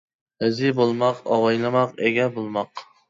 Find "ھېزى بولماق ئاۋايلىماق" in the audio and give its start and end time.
0.43-1.93